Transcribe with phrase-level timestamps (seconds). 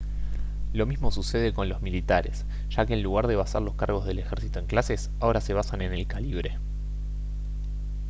[0.73, 4.17] lo mismo sucede con los militares ya que en lugar de basar los cargos del
[4.17, 6.57] ejército en clases ahora se basan en el calibre